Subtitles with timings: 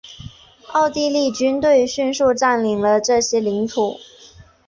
[0.71, 3.99] 奥地利军队迅速占领了这些领土。